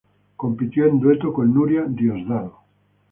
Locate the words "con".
1.31-1.53